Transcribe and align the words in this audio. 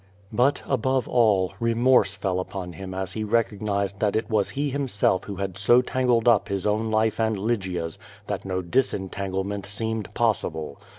But, 0.33 0.63
above 0.65 1.07
all, 1.07 1.53
remorse 1.59 2.15
fell 2.15 2.39
upon 2.39 2.73
him 2.73 2.91
as 2.95 3.13
he 3.13 3.23
recognized 3.23 3.99
that 3.99 4.15
it 4.15 4.29
waA 4.31 4.45
he 4.49 4.71
himself 4.71 5.25
who 5.25 5.35
had 5.35 5.59
so 5.59 5.83
tangled 5.83 6.27
up 6.27 6.49
his 6.49 6.65
own 6.65 6.89
life 6.89 7.19
and 7.19 7.37
Lvgia's, 7.37 7.99
that 8.25 8.43
no 8.43 8.63
disentanglement 8.63 9.67
seemed 9.67 10.11
]K)ssiblc. 10.15 10.77